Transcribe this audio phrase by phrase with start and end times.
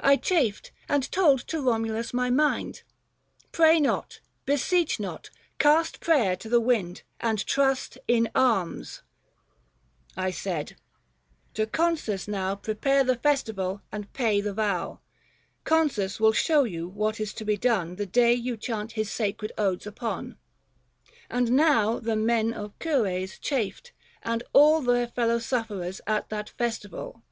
[0.00, 2.82] 205 I chafed; and told to Komulus my mind:
[3.50, 9.00] Pray not, beseech not, cast prayer to the wind, And trust in arms,
[10.18, 10.76] I said:
[11.54, 15.00] to Consus now Prepare the festival and pay the vow;
[15.64, 19.10] Consus will show you what is to be done 210 The day you chant his
[19.10, 20.36] sacred odes upon.
[21.30, 23.92] And now the men of Cures chafed,
[24.22, 27.22] and all Their fellow sufferers at that festival.